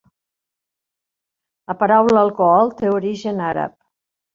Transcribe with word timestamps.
La 1.73 1.77
paraula 1.85 2.25
alcohol 2.29 2.77
té 2.83 2.95
origen 2.99 3.49
àrab. 3.55 3.83